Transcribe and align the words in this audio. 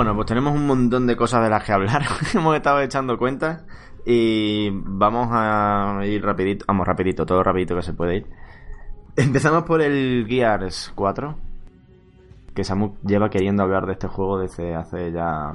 Bueno, 0.00 0.14
pues 0.14 0.28
tenemos 0.28 0.54
un 0.54 0.66
montón 0.66 1.06
de 1.06 1.14
cosas 1.14 1.42
de 1.42 1.50
las 1.50 1.62
que 1.62 1.72
hablar. 1.72 2.00
Hemos 2.34 2.56
estado 2.56 2.80
echando 2.80 3.18
cuentas 3.18 3.66
y 4.06 4.70
vamos 4.72 5.28
a 5.30 6.00
ir 6.06 6.24
rapidito, 6.24 6.64
vamos 6.66 6.86
rapidito, 6.86 7.26
todo 7.26 7.42
rapidito 7.42 7.76
que 7.76 7.82
se 7.82 7.92
puede 7.92 8.16
ir. 8.16 8.26
Empezamos 9.14 9.64
por 9.64 9.82
el 9.82 10.24
Gears 10.26 10.90
4, 10.94 11.36
que 12.54 12.64
Samu 12.64 12.94
lleva 13.04 13.28
queriendo 13.28 13.62
hablar 13.62 13.84
de 13.84 13.92
este 13.92 14.08
juego 14.08 14.38
desde 14.38 14.74
hace 14.74 15.12
ya 15.12 15.54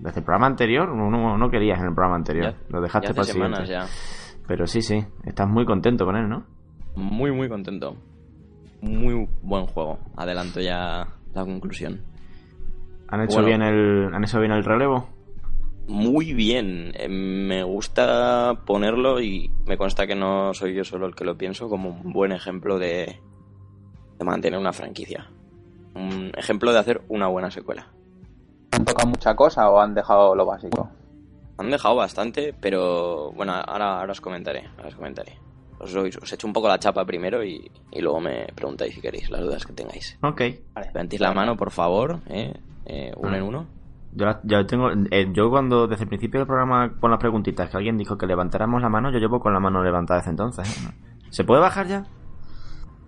desde 0.00 0.18
el 0.18 0.24
programa 0.24 0.48
anterior, 0.48 0.88
no, 0.88 1.38
no, 1.38 1.48
querías 1.48 1.78
en 1.78 1.86
el 1.86 1.94
programa 1.94 2.16
anterior, 2.16 2.56
lo 2.70 2.80
dejaste 2.80 3.14
para 3.14 3.28
semanas 3.28 3.68
ya. 3.68 3.86
Pero 4.48 4.66
sí, 4.66 4.82
sí, 4.82 5.04
estás 5.22 5.48
muy 5.48 5.64
contento 5.64 6.04
con 6.04 6.16
él, 6.16 6.28
¿no? 6.28 6.42
Muy, 6.96 7.30
muy 7.30 7.48
contento. 7.48 7.94
Muy 8.82 9.28
buen 9.40 9.66
juego. 9.66 10.00
Adelanto 10.16 10.60
ya 10.60 11.06
la 11.32 11.44
conclusión. 11.44 12.17
¿Han 13.08 13.22
hecho, 13.22 13.42
bien 13.42 13.62
el, 13.62 14.12
¿Han 14.12 14.24
hecho 14.24 14.38
bien 14.40 14.52
el 14.52 14.64
relevo? 14.64 15.08
Muy 15.86 16.34
bien. 16.34 16.92
Eh, 16.94 17.08
me 17.08 17.62
gusta 17.62 18.60
ponerlo 18.66 19.20
y 19.20 19.50
me 19.64 19.78
consta 19.78 20.06
que 20.06 20.14
no 20.14 20.52
soy 20.52 20.74
yo 20.74 20.84
solo 20.84 21.06
el 21.06 21.14
que 21.14 21.24
lo 21.24 21.38
pienso 21.38 21.68
como 21.68 21.88
un 21.88 22.12
buen 22.12 22.32
ejemplo 22.32 22.78
de, 22.78 23.18
de 24.18 24.24
mantener 24.24 24.58
una 24.58 24.74
franquicia. 24.74 25.30
Un 25.94 26.32
ejemplo 26.36 26.72
de 26.72 26.78
hacer 26.78 27.00
una 27.08 27.28
buena 27.28 27.50
secuela. 27.50 27.88
¿Han 28.72 28.84
tocado 28.84 29.08
mucha 29.08 29.34
cosa 29.34 29.70
o 29.70 29.80
han 29.80 29.94
dejado 29.94 30.34
lo 30.34 30.44
básico? 30.44 30.90
Han 31.56 31.70
dejado 31.70 31.96
bastante, 31.96 32.54
pero 32.60 33.32
bueno, 33.32 33.54
ahora, 33.54 34.00
ahora 34.00 34.12
os 34.12 34.20
comentaré. 34.20 34.68
Ahora 34.76 34.88
os 34.88 34.94
comentaré. 34.94 35.38
Os, 35.80 35.94
os, 35.94 36.32
echo 36.32 36.46
un 36.46 36.52
poco 36.52 36.68
la 36.68 36.78
chapa 36.78 37.04
primero 37.04 37.42
y, 37.42 37.70
y, 37.92 38.00
luego 38.00 38.20
me 38.20 38.46
preguntáis 38.54 38.94
si 38.94 39.00
queréis 39.00 39.30
las 39.30 39.40
dudas 39.40 39.64
que 39.64 39.72
tengáis. 39.72 40.18
Ok. 40.22 40.42
Vale. 40.74 41.18
la 41.18 41.32
mano, 41.32 41.56
por 41.56 41.70
favor. 41.70 42.20
¿eh? 42.28 42.52
Eh, 42.88 43.12
uno 43.16 43.36
en 43.36 43.42
uno. 43.42 43.66
Yo, 44.12 44.26
ya 44.42 44.66
tengo, 44.66 44.90
eh, 45.10 45.28
yo 45.32 45.50
cuando 45.50 45.86
desde 45.86 46.04
el 46.04 46.08
principio 46.08 46.40
del 46.40 46.46
programa 46.46 46.94
con 46.98 47.10
las 47.10 47.20
preguntitas 47.20 47.68
que 47.68 47.76
alguien 47.76 47.98
dijo 47.98 48.16
que 48.16 48.26
levantáramos 48.26 48.80
la 48.80 48.88
mano, 48.88 49.12
yo 49.12 49.18
llevo 49.18 49.38
con 49.38 49.52
la 49.52 49.60
mano 49.60 49.84
levantada 49.84 50.20
desde 50.20 50.30
entonces. 50.30 50.66
¿eh? 50.66 50.90
¿Se 51.30 51.44
puede 51.44 51.60
bajar 51.60 51.86
ya? 51.86 52.06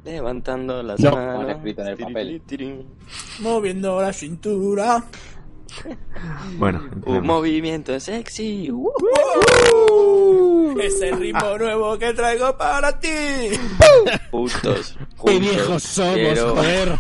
Levantando 0.05 0.83
las 0.83 1.01
manos. 1.01 1.49
escrito 1.49 1.83
en 1.83 1.89
el 1.89 1.97
papel. 1.97 2.43
Moviendo 3.41 4.01
la 4.01 4.13
cintura. 4.13 5.03
bueno. 6.59 6.83
Un 7.07 7.27
movimiento 7.27 7.99
sexy. 7.99 8.71
Uh, 8.71 8.91
es 10.81 11.01
el 11.01 11.19
ritmo 11.19 11.59
nuevo 11.59 11.99
que 11.99 12.13
traigo 12.13 12.57
para 12.57 12.99
ti. 12.99 13.09
Juntos. 14.31 14.99
Qué 15.25 15.39
viejos 15.39 15.83
somos, 15.83 16.41
joder. 16.41 16.99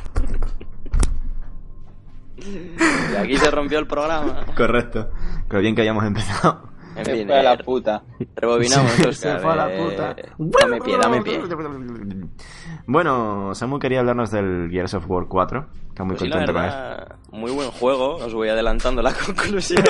Aquí 3.20 3.36
se 3.36 3.50
rompió 3.50 3.78
el 3.78 3.86
programa. 3.86 4.44
Correcto. 4.56 5.10
Pero 5.48 5.60
bien 5.62 5.74
que 5.74 5.82
hayamos 5.82 6.04
empezado. 6.04 6.70
En 6.96 7.04
fin, 7.04 7.26
fue 7.26 7.38
a 7.38 7.42
la 7.42 7.56
puta. 7.56 8.02
Rebobinamos, 8.36 8.92
Oscar. 8.92 9.14
Se 9.14 9.38
fue 9.38 9.52
a 9.52 9.56
la 9.56 9.68
puta. 9.76 10.14
Eh, 10.16 10.28
dame 10.38 10.80
pie, 10.80 10.98
dame 11.00 11.22
pie. 11.22 11.40
Bueno, 12.86 13.54
Samu 13.54 13.78
quería 13.78 14.00
hablarnos 14.00 14.30
del 14.30 14.68
Gears 14.70 14.94
of 14.94 15.08
War 15.08 15.26
4. 15.28 15.66
Está 15.88 16.04
muy 16.04 16.16
pues 16.16 16.30
contento 16.30 16.52
sí, 16.52 16.58
verdad, 16.58 17.06
con 17.06 17.36
él. 17.36 17.40
Muy 17.40 17.52
buen 17.52 17.70
juego. 17.70 18.16
Os 18.16 18.34
voy 18.34 18.48
adelantando 18.48 19.02
la 19.02 19.12
conclusión. 19.26 19.84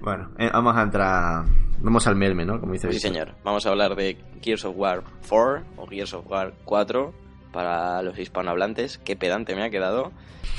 bueno, 0.00 0.30
eh, 0.38 0.50
vamos 0.52 0.76
a 0.76 0.82
entrar. 0.82 1.44
Vamos 1.80 2.06
al 2.06 2.16
melme, 2.16 2.44
¿no? 2.44 2.60
Como 2.60 2.72
dice 2.72 2.90
Sí, 2.92 2.98
señor. 3.00 3.34
Vamos 3.44 3.66
a 3.66 3.70
hablar 3.70 3.94
de 3.94 4.16
Gears 4.42 4.64
of 4.64 4.74
War 4.76 5.02
4 5.28 5.62
o 5.76 5.86
Gears 5.86 6.14
of 6.14 6.26
War 6.30 6.54
4 6.64 7.12
para 7.54 8.02
los 8.02 8.18
hispanohablantes. 8.18 8.98
Qué 8.98 9.16
pedante 9.16 9.54
me 9.54 9.62
ha 9.62 9.70
quedado. 9.70 10.10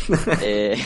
eh, 0.42 0.78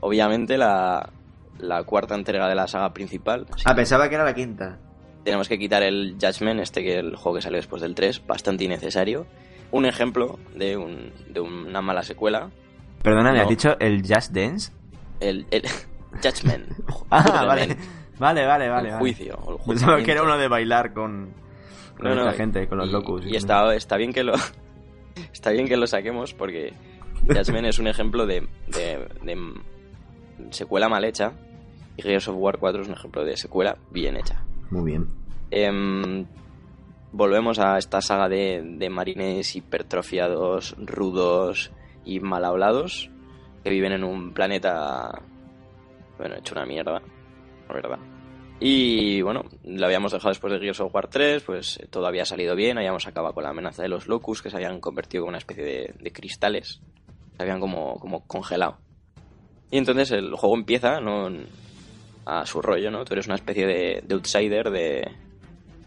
obviamente 0.00 0.56
la, 0.56 1.10
la, 1.58 1.84
cuarta 1.84 2.14
entrega 2.14 2.48
de 2.48 2.54
la 2.54 2.66
saga 2.66 2.94
principal. 2.94 3.46
Ah, 3.66 3.74
pensaba 3.74 4.08
que 4.08 4.14
era 4.14 4.24
la 4.24 4.34
quinta. 4.34 4.78
Tenemos 5.22 5.48
que 5.48 5.58
quitar 5.58 5.82
el 5.82 6.16
Judgment, 6.20 6.60
este 6.60 6.82
que 6.82 6.98
el 6.98 7.16
juego 7.16 7.36
que 7.36 7.42
salió 7.42 7.58
después 7.58 7.82
del 7.82 7.94
3, 7.94 8.26
bastante 8.26 8.64
innecesario. 8.64 9.26
Un 9.70 9.84
ejemplo 9.84 10.38
de, 10.56 10.76
un, 10.76 11.12
de 11.28 11.40
una 11.40 11.82
mala 11.82 12.02
secuela. 12.02 12.50
Perdona, 13.02 13.32
¿me 13.32 13.40
has 13.40 13.48
dicho 13.48 13.78
el 13.80 14.02
Just 14.02 14.32
Dance? 14.32 14.72
El, 15.20 15.46
el 15.50 15.62
Judgment. 16.22 16.66
ah, 17.10 17.44
vale. 17.46 17.76
Vale, 18.18 18.46
vale, 18.46 18.68
vale. 18.68 18.88
El 18.90 18.94
juicio. 18.96 19.36
Vale. 19.36 19.58
El 19.58 19.66
Pensaba 19.66 20.02
que 20.02 20.12
era 20.12 20.22
uno 20.22 20.38
de 20.38 20.48
bailar 20.48 20.94
con, 20.94 21.34
con 21.96 22.08
no, 22.08 22.14
no, 22.14 22.32
gente, 22.32 22.66
con 22.68 22.78
los 22.78 22.88
y, 22.88 22.92
locos. 22.92 23.26
Y, 23.26 23.36
está, 23.36 23.74
está 23.74 23.96
bien 23.96 24.12
que 24.12 24.22
lo, 24.22 24.34
está 25.44 25.52
bien 25.52 25.68
que 25.68 25.76
lo 25.76 25.86
saquemos 25.86 26.32
porque 26.32 26.72
Jasmine 27.28 27.68
es 27.68 27.78
un 27.78 27.86
ejemplo 27.86 28.24
de, 28.24 28.48
de, 28.66 29.06
de, 29.22 29.36
secuela 30.48 30.88
mal 30.88 31.04
hecha 31.04 31.32
y 31.98 32.02
Gears 32.02 32.28
of 32.28 32.36
War 32.38 32.56
4 32.56 32.80
es 32.80 32.88
un 32.88 32.94
ejemplo 32.94 33.26
de 33.26 33.36
secuela 33.36 33.76
bien 33.90 34.16
hecha. 34.16 34.42
Muy 34.70 34.92
bien. 34.92 35.06
Eh, 35.50 36.24
volvemos 37.12 37.58
a 37.58 37.76
esta 37.76 38.00
saga 38.00 38.30
de, 38.30 38.62
de, 38.78 38.88
marines 38.88 39.54
hipertrofiados, 39.54 40.76
rudos 40.78 41.72
y 42.06 42.20
mal 42.20 42.46
hablados 42.46 43.10
que 43.62 43.68
viven 43.68 43.92
en 43.92 44.02
un 44.02 44.32
planeta, 44.32 45.20
bueno, 46.16 46.36
hecho 46.36 46.54
una 46.54 46.64
mierda, 46.64 47.02
la 47.68 47.74
verdad. 47.74 47.98
Y 48.60 49.20
bueno, 49.22 49.44
lo 49.64 49.86
habíamos 49.86 50.12
dejado 50.12 50.30
después 50.30 50.52
de 50.52 50.60
Gears 50.60 50.80
of 50.80 50.94
War 50.94 51.08
3, 51.08 51.42
pues 51.42 51.80
todo 51.90 52.06
había 52.06 52.24
salido 52.24 52.54
bien, 52.54 52.78
habíamos 52.78 53.06
acabado 53.06 53.34
con 53.34 53.44
la 53.44 53.50
amenaza 53.50 53.82
de 53.82 53.88
los 53.88 54.06
Locus, 54.06 54.42
que 54.42 54.50
se 54.50 54.56
habían 54.56 54.80
convertido 54.80 55.24
en 55.24 55.30
una 55.30 55.38
especie 55.38 55.64
de, 55.64 55.94
de 55.98 56.12
cristales, 56.12 56.80
se 57.36 57.42
habían 57.42 57.60
como, 57.60 57.98
como 57.98 58.26
congelado. 58.26 58.78
Y 59.70 59.78
entonces 59.78 60.12
el 60.12 60.34
juego 60.34 60.56
empieza 60.56 61.00
¿no? 61.00 61.30
a 62.26 62.46
su 62.46 62.62
rollo, 62.62 62.90
¿no? 62.90 63.04
Tú 63.04 63.14
eres 63.14 63.26
una 63.26 63.34
especie 63.34 63.66
de, 63.66 64.02
de 64.06 64.14
outsider, 64.14 64.70
de 64.70 65.10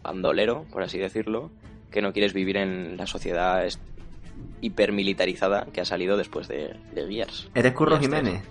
bandolero, 0.04 0.66
por 0.72 0.84
así 0.84 0.98
decirlo, 0.98 1.52
que 1.90 2.02
no 2.02 2.12
quieres 2.12 2.34
vivir 2.34 2.58
en 2.58 2.98
la 2.98 3.08
sociedad 3.08 3.66
hipermilitarizada 4.62 5.68
que 5.72 5.82
ha 5.82 5.86
salido 5.86 6.18
después 6.18 6.48
de, 6.48 6.76
de 6.94 7.08
Gears. 7.08 7.50
¿Eres 7.56 7.74
Curro 7.74 7.98
Jiménez? 7.98 8.44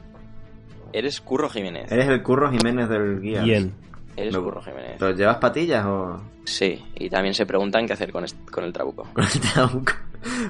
Eres 0.93 1.21
Curro 1.21 1.49
Jiménez. 1.51 1.91
Eres 1.93 2.09
el 2.09 2.23
Curro 2.23 2.51
Jiménez 2.51 2.89
del 2.89 3.21
Gears. 3.21 3.45
Bien. 3.45 3.75
Eres 4.17 4.35
¿Lo, 4.35 4.43
Curro 4.43 4.63
Jiménez. 4.63 4.97
¿Pero 4.99 5.15
llevas 5.15 5.37
patillas 5.37 5.85
o...? 5.85 6.21
Sí, 6.45 6.83
y 6.95 7.11
también 7.11 7.35
se 7.35 7.45
preguntan 7.45 7.87
qué 7.87 7.93
hacer 7.93 8.13
con, 8.13 8.25
este, 8.25 8.51
con 8.51 8.65
el 8.65 8.73
trabuco. 8.73 9.05
Con 9.13 9.25
el 9.25 9.41
trabuco. 9.41 9.93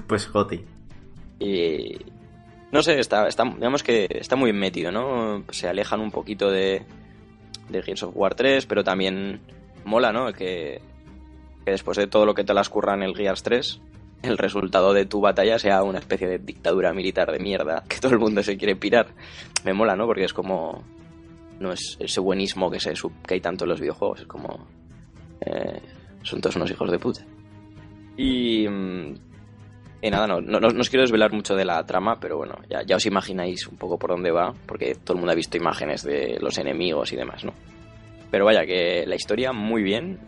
Pues 0.07 0.27
Joti. 0.27 0.65
Y... 1.41 1.97
No 2.73 2.83
sé, 2.83 2.99
está, 2.99 3.27
está, 3.27 3.45
digamos 3.45 3.83
que 3.83 4.07
está 4.11 4.37
muy 4.37 4.53
metido, 4.53 4.91
¿no? 4.91 5.45
Se 5.51 5.69
alejan 5.69 6.01
un 6.01 6.11
poquito 6.11 6.51
de, 6.51 6.85
de 7.69 7.83
Gears 7.83 8.03
of 8.03 8.13
War 8.15 8.35
3, 8.35 8.67
pero 8.67 8.85
también 8.85 9.41
mola, 9.85 10.13
¿no? 10.13 10.33
Que, 10.33 10.81
que 11.65 11.71
después 11.71 11.97
de 11.97 12.07
todo 12.07 12.27
lo 12.27 12.35
que 12.35 12.45
te 12.45 12.55
las 12.55 12.69
curra 12.69 12.95
en 12.95 13.03
el 13.03 13.17
Gears 13.17 13.43
3, 13.43 13.81
el 14.23 14.39
resultado 14.39 14.93
de 14.93 15.07
tu 15.07 15.21
batalla 15.21 15.59
sea 15.59 15.83
una 15.83 15.99
especie 15.99 16.27
de 16.27 16.39
dictadura 16.39 16.93
militar 16.93 17.31
de 17.31 17.39
mierda, 17.39 17.85
que 17.89 17.99
todo 17.99 18.13
el 18.13 18.19
mundo 18.19 18.43
se 18.43 18.57
quiere 18.57 18.77
pirar. 18.77 19.09
Me 19.65 19.73
mola, 19.73 19.97
¿no? 19.97 20.07
Porque 20.07 20.25
es 20.25 20.33
como 20.33 20.83
no 21.61 21.73
es 21.73 21.97
ese 22.01 22.21
buenismo 22.21 22.71
que, 22.71 22.81
se, 22.81 22.93
que 23.27 23.35
hay 23.35 23.41
tanto 23.41 23.65
en 23.65 23.71
los 23.71 23.81
videojuegos, 23.81 24.21
es 24.21 24.27
como... 24.27 24.67
Eh, 25.41 25.81
son 26.23 26.41
todos 26.41 26.57
unos 26.57 26.71
hijos 26.71 26.91
de 26.91 26.99
puta. 26.99 27.25
Y... 28.17 28.67
Y 30.03 30.11
nada, 30.11 30.27
no, 30.27 30.41
no, 30.43 30.61
no, 30.61 30.69
os 30.69 30.91
quiero 30.91 31.03
desvelar 31.03 31.33
mucho 31.33 31.57
de 31.57 31.65
la 31.65 31.85
trama, 31.85 32.21
pero 32.21 32.37
bueno, 32.37 32.55
ya, 32.69 32.97
os 32.97 33.07
imagináis 33.07 33.67
un 33.67 33.77
poco 33.79 33.99
por 33.99 34.11
dónde 34.11 34.31
va, 34.31 34.53
porque 34.67 34.95
todo 34.95 35.15
el 35.15 35.21
mundo 35.21 35.33
ha 35.33 35.35
visto 35.35 35.57
imágenes 35.57 36.03
de 36.03 36.39
los 36.41 36.59
enemigos 36.59 37.13
y 37.13 37.17
demás, 37.17 37.45
¿no? 37.45 37.55
Pero 38.31 38.45
vaya, 38.45 38.67
que 38.67 39.05
la 39.07 39.17
historia 39.17 39.53
muy 39.53 39.83
bien, 39.83 40.21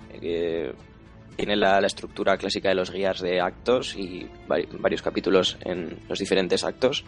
tiene 1.37 1.55
la, 1.55 1.79
estructura 1.81 2.39
clásica 2.39 2.71
de 2.71 2.77
los 2.77 2.91
guías 2.91 3.21
de 3.21 3.41
actos 3.41 3.95
y 3.95 4.27
vari- 4.49 4.69
varios 4.81 5.03
capítulos 5.03 5.59
en 5.61 5.99
los 6.09 6.19
diferentes 6.19 6.65
actos. 6.65 7.05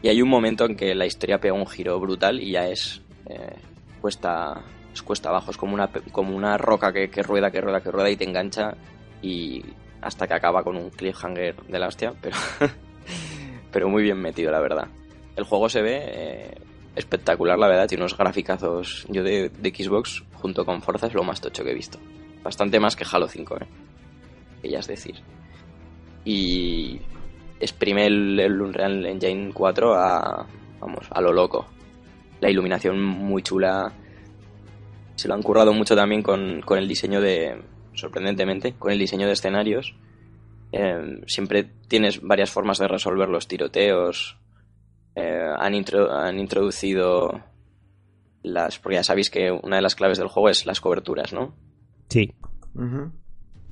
Y 0.00 0.08
hay 0.08 0.22
un 0.22 0.28
momento 0.28 0.64
en 0.64 0.76
que 0.76 0.94
la 0.94 1.04
historia 1.06 1.40
pega 1.40 1.54
un 1.54 1.66
giro 1.66 1.98
brutal 2.00 2.40
y 2.40 2.52
ya 2.52 2.68
es 2.68 3.01
eh, 3.26 3.56
cuesta, 4.00 4.62
es 4.92 5.02
cuesta 5.02 5.28
abajo, 5.28 5.50
es 5.50 5.56
como 5.56 5.74
una, 5.74 5.88
como 6.10 6.34
una 6.36 6.56
roca 6.58 6.92
que, 6.92 7.08
que 7.08 7.22
rueda, 7.22 7.50
que 7.50 7.60
rueda, 7.60 7.80
que 7.80 7.90
rueda 7.90 8.10
y 8.10 8.16
te 8.16 8.24
engancha 8.24 8.74
y 9.22 9.64
hasta 10.00 10.26
que 10.26 10.34
acaba 10.34 10.62
con 10.62 10.76
un 10.76 10.90
cliffhanger 10.90 11.62
de 11.62 11.78
la 11.78 11.86
hostia, 11.86 12.12
pero, 12.20 12.36
pero 13.72 13.88
muy 13.88 14.02
bien 14.02 14.20
metido, 14.20 14.50
la 14.50 14.60
verdad. 14.60 14.88
El 15.36 15.44
juego 15.44 15.68
se 15.68 15.80
ve 15.80 16.00
eh, 16.02 16.54
espectacular, 16.96 17.58
la 17.58 17.68
verdad, 17.68 17.86
tiene 17.86 18.02
unos 18.02 18.18
graficazos. 18.18 19.06
Yo 19.08 19.22
de, 19.22 19.48
de 19.48 19.70
Xbox, 19.70 20.24
junto 20.34 20.64
con 20.64 20.82
Forza, 20.82 21.06
es 21.06 21.14
lo 21.14 21.22
más 21.22 21.40
tocho 21.40 21.64
que 21.64 21.70
he 21.70 21.74
visto. 21.74 21.98
Bastante 22.42 22.80
más 22.80 22.96
que 22.96 23.06
Halo 23.10 23.28
5, 23.28 23.56
¿eh? 23.60 24.68
Ya 24.68 24.80
es 24.80 24.86
decir. 24.86 25.16
Y 26.24 27.00
exprime 27.60 28.06
el, 28.06 28.38
el 28.38 28.60
Unreal 28.60 29.06
Engine 29.06 29.52
4 29.52 29.94
a, 29.94 30.46
vamos, 30.80 31.06
a 31.10 31.20
lo 31.20 31.32
loco. 31.32 31.66
La 32.42 32.50
iluminación 32.50 33.00
muy 33.02 33.42
chula. 33.42 33.92
Se 35.14 35.28
lo 35.28 35.34
han 35.34 35.42
currado 35.42 35.72
mucho 35.72 35.94
también 35.94 36.22
con, 36.22 36.60
con 36.62 36.78
el 36.78 36.88
diseño 36.88 37.20
de, 37.20 37.62
sorprendentemente, 37.94 38.74
con 38.74 38.90
el 38.90 38.98
diseño 38.98 39.26
de 39.28 39.32
escenarios. 39.34 39.94
Eh, 40.72 41.20
siempre 41.28 41.70
tienes 41.86 42.20
varias 42.20 42.50
formas 42.50 42.78
de 42.78 42.88
resolver 42.88 43.28
los 43.28 43.46
tiroteos. 43.46 44.38
Eh, 45.14 45.52
han, 45.56 45.74
intro- 45.74 46.10
han 46.10 46.40
introducido 46.40 47.42
las. 48.42 48.78
Porque 48.80 48.96
ya 48.96 49.04
sabéis 49.04 49.30
que 49.30 49.52
una 49.52 49.76
de 49.76 49.82
las 49.82 49.94
claves 49.94 50.18
del 50.18 50.26
juego 50.28 50.48
es 50.48 50.66
las 50.66 50.80
coberturas, 50.80 51.32
¿no? 51.32 51.54
Sí. 52.08 52.34
Ujú. 52.74 53.12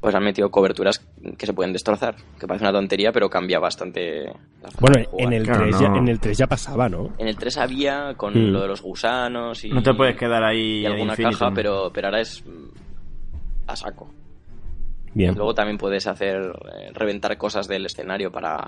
Pues 0.00 0.14
han 0.14 0.24
metido 0.24 0.50
coberturas 0.50 0.98
que 1.36 1.44
se 1.46 1.52
pueden 1.52 1.72
destrozar. 1.74 2.16
Que 2.38 2.46
parece 2.46 2.64
una 2.64 2.72
tontería, 2.72 3.12
pero 3.12 3.28
cambia 3.28 3.58
bastante 3.58 4.24
la 4.62 4.70
forma 4.70 4.78
Bueno, 4.80 4.96
de 4.98 5.04
jugar. 5.04 5.26
en 5.26 5.32
el, 5.34 5.42
Claro, 5.44 5.60
3 5.64 5.74
no. 5.74 5.80
ya, 5.80 5.98
en 5.98 6.08
el 6.08 6.20
3 6.20 6.38
ya 6.38 6.46
pasaba, 6.46 6.88
¿no? 6.88 7.10
En 7.18 7.28
el 7.28 7.36
3 7.36 7.58
había 7.58 8.14
con 8.16 8.32
Mm. 8.32 8.50
lo 8.52 8.62
de 8.62 8.68
los 8.68 8.80
gusanos 8.80 9.62
y. 9.64 9.68
No 9.70 9.82
te 9.82 9.92
puedes 9.92 10.16
quedar 10.16 10.42
ahí 10.42 10.80
y 10.80 10.86
alguna 10.86 11.14
caja, 11.16 11.50
pero, 11.54 11.90
pero 11.92 12.06
ahora 12.08 12.20
es 12.22 12.42
mm, 12.46 12.68
a 13.68 13.76
saco. 13.76 14.10
Bien. 15.12 15.34
Luego 15.34 15.54
también 15.54 15.76
puedes 15.76 16.06
hacer 16.06 16.36
eh, 16.72 16.90
reventar 16.94 17.36
cosas 17.36 17.68
del 17.68 17.84
escenario 17.84 18.30
para, 18.32 18.62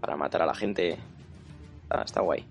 para 0.00 0.16
matar 0.16 0.42
a 0.42 0.46
la 0.46 0.54
gente. 0.54 0.98
Está, 1.84 2.02
está 2.02 2.20
guay. 2.22 2.44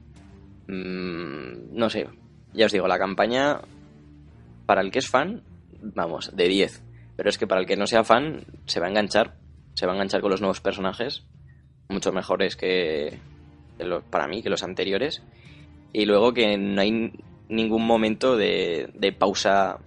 Mm, 0.68 1.76
no 1.78 1.90
sé, 1.90 2.08
ya 2.54 2.66
os 2.68 2.72
digo, 2.72 2.88
la 2.88 2.98
campaña, 3.00 3.60
para 4.66 4.82
el 4.82 4.92
que 4.92 5.00
es 5.00 5.08
fan, 5.10 5.42
vamos, 5.82 6.32
de 6.36 6.48
10. 6.48 6.84
Pero 7.20 7.32
es 7.32 7.38
que 7.38 7.48
para 7.48 7.60
el 7.60 7.68
que 7.68 7.76
no 7.76 7.86
sea 7.86 8.06
fan, 8.06 8.46
se 8.66 8.80
va 8.80 8.86
a 8.86 8.90
enganchar. 8.90 9.36
Se 9.74 9.86
va 9.86 9.92
a 9.92 9.96
enganchar 9.96 10.22
con 10.22 10.32
los 10.32 10.40
nuevos 10.40 10.62
personajes, 10.62 11.26
mucho 11.90 12.14
mejores 12.14 12.56
que, 12.56 13.20
para 14.10 14.26
mí 14.30 14.42
que 14.42 14.50
los 14.50 14.64
anteriores. 14.64 15.22
Y 15.92 16.06
luego 16.06 16.34
que 16.34 16.58
no 16.58 16.80
hay 16.80 17.12
ningún 17.50 17.86
momento 17.86 18.38
de, 18.38 18.90
de 18.94 19.12
pausa. 19.12 19.80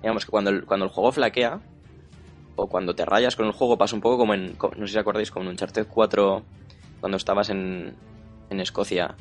Digamos 0.00 0.24
que 0.24 0.30
cuando 0.30 0.48
el, 0.48 0.64
cuando 0.64 0.86
el 0.86 0.90
juego 0.90 1.12
flaquea, 1.12 1.60
o 2.56 2.66
cuando 2.66 2.94
te 2.94 3.04
rayas 3.04 3.36
con 3.36 3.44
el 3.44 3.52
juego, 3.52 3.76
pasa 3.76 3.94
un 3.94 4.00
poco 4.00 4.16
como 4.16 4.32
en. 4.32 4.56
No 4.78 4.86
sé 4.86 4.94
si 4.94 4.98
acordáis, 4.98 5.30
como 5.30 5.44
en 5.44 5.50
Uncharted 5.50 5.86
4, 5.86 6.42
cuando 7.00 7.18
estabas 7.18 7.50
en, 7.50 7.94
en 8.48 8.58
Escocia, 8.58 9.16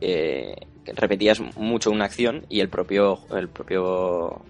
eh, 0.00 0.54
que 0.84 0.92
repetías 0.92 1.40
mucho 1.56 1.90
una 1.90 2.04
acción 2.04 2.46
y 2.48 2.60
el 2.60 2.68
propio, 2.68 3.18
el 3.36 3.48
propio 3.48 4.44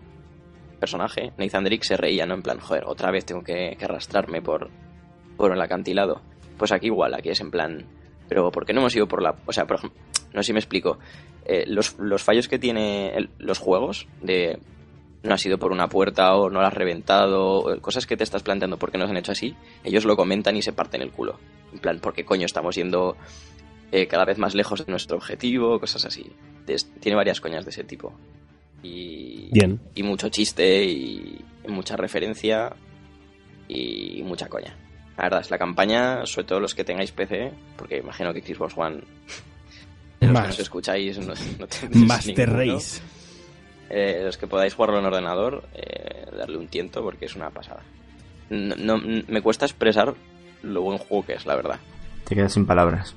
personaje, 0.79 1.33
Nathan 1.37 1.65
Drake, 1.65 1.85
se 1.85 1.97
reía, 1.97 2.27
¿no? 2.27 2.35
En 2.35 2.43
plan, 2.43 2.59
joder, 2.59 2.85
otra 2.87 3.11
vez 3.11 3.25
tengo 3.25 3.43
que, 3.43 3.77
arrastrarme 3.81 4.43
por, 4.43 4.71
por 5.37 5.53
el 5.53 5.61
acantilado. 5.61 6.23
Pues 6.57 6.73
aquí 6.73 6.87
igual, 6.87 7.15
aquí 7.15 7.31
es 7.31 7.41
en 7.41 7.51
plan. 7.51 7.85
Pero 8.29 8.51
¿por 8.51 8.67
qué 8.67 8.73
no 8.73 8.81
hemos 8.81 8.95
ido 8.95 9.07
por 9.07 9.23
la. 9.23 9.37
O 9.47 9.53
sea, 9.53 9.67
por 9.67 9.77
ejemplo, 9.77 10.01
no 10.33 10.43
sé 10.43 10.49
si 10.49 10.53
me 10.53 10.59
explico. 10.59 10.99
Eh, 11.45 11.65
los, 11.67 11.99
los 11.99 12.23
fallos 12.23 12.49
que 12.49 12.59
tiene 12.59 13.31
los 13.39 13.59
juegos 13.59 14.07
de 14.21 14.59
no 15.23 15.35
has 15.35 15.45
ido 15.45 15.59
por 15.59 15.73
una 15.73 15.89
puerta 15.89 16.35
o 16.37 16.51
no 16.51 16.61
la 16.61 16.69
has 16.69 16.75
reventado, 16.75 17.81
cosas 17.81 18.07
que 18.07 18.17
te 18.17 18.25
estás 18.25 18.43
planteando 18.43 18.79
por 18.79 18.91
qué 18.91 18.99
no 18.99 19.07
se 19.07 19.11
han 19.11 19.17
hecho 19.17 19.33
así, 19.33 19.57
ellos 19.85 20.05
lo 20.05 20.17
comentan 20.17 20.57
y 20.57 20.63
se 20.63 20.73
parten 20.73 21.03
el 21.03 21.11
culo. 21.11 21.39
En 21.73 21.81
plan, 21.81 22.01
¿por 22.01 22.15
qué 22.15 22.25
coño 22.25 22.47
estamos 22.47 22.77
yendo 22.77 23.17
eh, 23.93 24.07
cada 24.07 24.25
vez 24.25 24.39
más 24.39 24.55
lejos 24.55 24.85
de 24.85 24.91
nuestro 24.91 25.17
objetivo? 25.17 25.81
Cosas 25.81 26.05
así. 26.05 26.33
Tiene 27.01 27.17
varias 27.17 27.41
coñas 27.41 27.65
de 27.65 27.71
ese 27.71 27.85
tipo. 27.85 28.15
Y, 28.83 29.49
Bien. 29.53 29.81
y 29.95 30.03
mucho 30.03 30.29
chiste 30.29 30.85
y 30.85 31.45
mucha 31.67 31.97
referencia 31.97 32.73
y 33.69 34.23
mucha 34.25 34.49
coña. 34.49 34.75
La 35.17 35.25
verdad, 35.25 35.41
es 35.41 35.51
la 35.51 35.59
campaña, 35.59 36.25
sobre 36.27 36.47
todo 36.47 36.61
los 36.61 36.75
que 36.75 36.85
tengáis 36.85 37.11
PC, 37.13 37.53
porque 37.77 37.99
imagino 37.99 38.33
que 38.33 38.41
Xbox 38.41 38.75
One, 38.77 38.97
los 40.21 40.21
que 40.21 40.27
Más. 40.29 40.47
nos 40.49 40.59
escucháis, 40.61 41.19
no, 41.19 41.35
no 41.59 41.67
tendréis 41.67 42.07
Master 42.07 42.49
ninguno. 42.51 42.75
Race. 42.77 43.01
Eh, 43.91 44.21
los 44.25 44.37
que 44.39 44.47
podáis 44.47 44.75
jugarlo 44.75 44.99
en 45.01 45.07
ordenador, 45.07 45.65
eh, 45.75 46.27
darle 46.37 46.59
un 46.59 46.69
tiento 46.69 47.03
porque 47.03 47.25
es 47.25 47.35
una 47.35 47.51
pasada. 47.51 47.83
No, 48.51 48.77
no- 48.77 48.99
me 49.27 49.43
cuesta 49.43 49.65
expresar 49.67 50.15
lo 50.63 50.83
buen 50.83 50.99
juego 50.99 51.27
que 51.27 51.33
es, 51.35 51.47
la 51.47 51.57
verdad. 51.57 51.79
Te 52.25 52.35
quedas 52.35 52.53
sin 52.53 52.67
palabras. 52.67 53.15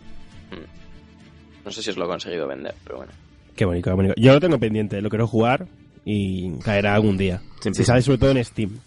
No 1.63 1.71
sé 1.71 1.83
si 1.83 1.91
os 1.91 1.97
lo 1.97 2.05
he 2.05 2.07
conseguido 2.07 2.47
vender, 2.47 2.73
pero 2.83 2.97
bueno. 2.97 3.11
Qué 3.55 3.65
bonito, 3.65 3.89
qué 3.89 3.95
bonito. 3.95 4.13
Yo 4.17 4.33
lo 4.33 4.39
tengo 4.39 4.59
pendiente, 4.59 5.01
lo 5.01 5.09
quiero 5.09 5.27
jugar 5.27 5.67
y 6.05 6.51
caerá 6.59 6.95
algún 6.95 7.17
día. 7.17 7.41
Sin 7.61 7.73
sale 7.75 8.01
sobre 8.01 8.17
todo 8.17 8.31
en 8.31 8.43
Steam. 8.43 8.79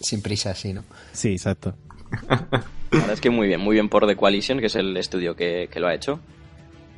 Sin 0.00 0.22
prisa, 0.22 0.54
sí, 0.54 0.72
¿no? 0.72 0.84
Sí, 1.12 1.32
exacto. 1.32 1.74
La 2.28 2.64
verdad 2.92 3.12
es 3.14 3.20
que 3.20 3.30
muy 3.30 3.48
bien, 3.48 3.60
muy 3.60 3.74
bien 3.74 3.88
por 3.88 4.06
The 4.06 4.14
Coalition, 4.16 4.60
que 4.60 4.66
es 4.66 4.76
el 4.76 4.96
estudio 4.96 5.34
que, 5.34 5.68
que 5.72 5.80
lo 5.80 5.88
ha 5.88 5.94
hecho. 5.94 6.20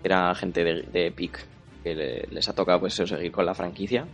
Era 0.04 0.34
gente 0.34 0.62
de, 0.64 0.82
de 0.82 1.06
Epic 1.06 1.38
que 1.82 1.94
le- 1.94 2.26
les 2.30 2.48
ha 2.48 2.52
tocado 2.54 2.80
pues 2.80 2.94
seguir 2.94 3.30
con 3.32 3.46
la 3.46 3.54
franquicia. 3.54 4.06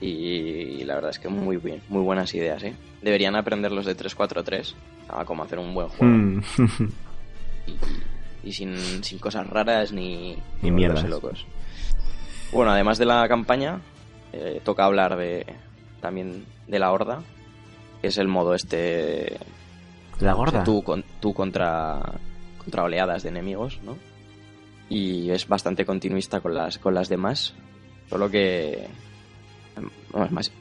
Y 0.00 0.84
la 0.84 0.96
verdad 0.96 1.10
es 1.12 1.18
que 1.18 1.28
muy 1.28 1.56
bien, 1.56 1.80
muy 1.88 2.02
buenas 2.02 2.34
ideas, 2.34 2.62
¿eh? 2.64 2.74
Deberían 3.00 3.36
aprender 3.36 3.72
los 3.72 3.86
de 3.86 3.94
343 3.94 4.74
a 5.08 5.24
cómo 5.24 5.44
hacer 5.44 5.58
un 5.58 5.72
buen 5.72 5.88
juego. 5.88 6.12
Mm. 6.12 6.40
y 8.44 8.52
sin, 8.52 9.02
sin 9.02 9.18
cosas 9.18 9.46
raras 9.48 9.92
ni, 9.92 10.36
Ni 10.60 10.70
mierdas. 10.70 11.08
locos. 11.08 11.46
Bueno, 12.52 12.70
además 12.70 12.98
de 12.98 13.06
la 13.06 13.26
campaña, 13.28 13.80
eh, 14.32 14.60
toca 14.64 14.84
hablar 14.84 15.16
de 15.16 15.46
también 16.00 16.44
de 16.68 16.78
la 16.78 16.92
horda, 16.92 17.22
que 18.00 18.08
es 18.08 18.18
el 18.18 18.28
modo 18.28 18.54
este 18.54 19.38
La 20.20 20.32
gorda. 20.34 20.64
tú, 20.64 20.82
con- 20.82 21.04
tú 21.20 21.34
contra, 21.34 22.00
contra 22.58 22.84
oleadas 22.84 23.22
de 23.22 23.28
enemigos, 23.30 23.80
¿no? 23.82 23.96
Y 24.88 25.30
es 25.30 25.48
bastante 25.48 25.84
continuista 25.84 26.40
con 26.40 26.54
las, 26.54 26.78
con 26.78 26.94
las 26.94 27.08
demás, 27.08 27.54
solo 28.08 28.30
que 28.30 28.86
em, 29.76 29.90
vamos, 30.12 30.30
más, 30.30 30.52